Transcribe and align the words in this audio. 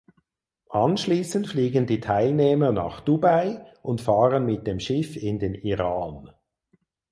Anschließend 0.71 1.45
fliegen 1.47 1.85
die 1.85 1.99
Teilnehmer 1.99 2.71
nach 2.71 3.01
Dubai 3.01 3.67
und 3.83 4.01
fahren 4.01 4.47
mit 4.47 4.65
dem 4.65 4.79
Schiff 4.79 5.15
in 5.15 5.37
den 5.37 5.53
Iran. 5.53 6.31